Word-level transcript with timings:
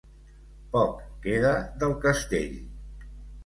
Poc 0.75 1.03
queda 1.27 1.53
del 1.87 1.95
castell. 2.09 2.61